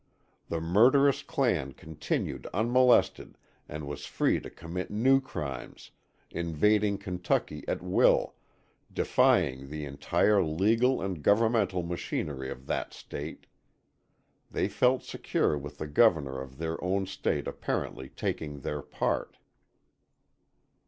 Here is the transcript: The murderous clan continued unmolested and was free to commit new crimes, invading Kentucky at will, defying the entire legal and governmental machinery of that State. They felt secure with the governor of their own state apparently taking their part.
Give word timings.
The 0.49 0.59
murderous 0.59 1.21
clan 1.21 1.73
continued 1.73 2.47
unmolested 2.55 3.37
and 3.69 3.85
was 3.85 4.07
free 4.07 4.39
to 4.39 4.49
commit 4.49 4.89
new 4.89 5.21
crimes, 5.21 5.91
invading 6.31 6.97
Kentucky 6.97 7.63
at 7.67 7.83
will, 7.83 8.33
defying 8.91 9.69
the 9.69 9.85
entire 9.85 10.41
legal 10.43 11.03
and 11.03 11.21
governmental 11.21 11.83
machinery 11.83 12.49
of 12.49 12.65
that 12.65 12.95
State. 12.95 13.45
They 14.49 14.67
felt 14.67 15.03
secure 15.03 15.55
with 15.55 15.77
the 15.77 15.85
governor 15.85 16.41
of 16.41 16.57
their 16.57 16.83
own 16.83 17.05
state 17.05 17.47
apparently 17.47 18.09
taking 18.09 18.61
their 18.61 18.81
part. 18.81 19.37